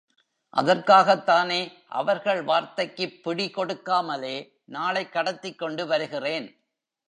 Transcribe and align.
அதற்காகத்தானே 0.57 1.73
அவர்கள் 1.87 2.43
வார்த்தைக்குப் 2.43 3.19
பிடிகொடுக்காமலே 3.23 4.51
நாளைக் 4.65 5.11
கடத்திக் 5.11 5.57
கொண்டு 5.57 5.87
வருகிறேன். 5.87 6.63